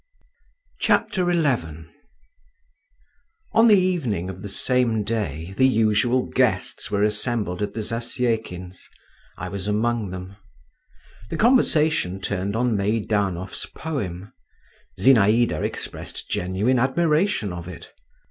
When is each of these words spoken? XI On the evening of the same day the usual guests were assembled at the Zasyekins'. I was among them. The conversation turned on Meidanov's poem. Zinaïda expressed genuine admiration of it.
XI 0.79 0.93
On 3.51 3.67
the 3.67 3.75
evening 3.75 4.31
of 4.31 4.41
the 4.41 4.49
same 4.49 5.03
day 5.03 5.53
the 5.57 5.67
usual 5.67 6.23
guests 6.25 6.89
were 6.89 7.03
assembled 7.03 7.61
at 7.61 7.75
the 7.75 7.83
Zasyekins'. 7.83 8.87
I 9.37 9.47
was 9.47 9.67
among 9.67 10.09
them. 10.09 10.37
The 11.29 11.37
conversation 11.37 12.19
turned 12.19 12.55
on 12.55 12.75
Meidanov's 12.75 13.67
poem. 13.77 14.33
Zinaïda 14.99 15.61
expressed 15.63 16.27
genuine 16.31 16.79
admiration 16.79 17.53
of 17.53 17.67
it. 17.67 17.93